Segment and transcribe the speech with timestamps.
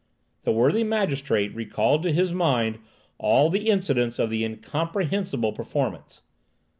[0.45, 2.79] The worthy magistrate recalled to his mind
[3.19, 6.23] all the incidents of the incomprehensible performance.